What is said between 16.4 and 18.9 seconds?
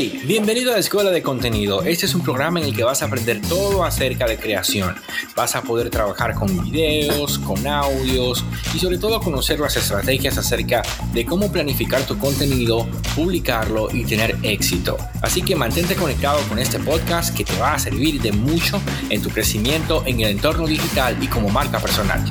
con este podcast que te va a servir de mucho